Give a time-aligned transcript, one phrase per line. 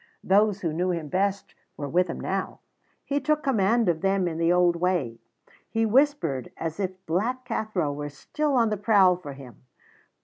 [0.23, 2.59] Those who knew him best were with him now.
[3.05, 5.19] He took command of them in the old way.
[5.69, 9.61] He whispered, as if Black Cathro were still on the prowl for him.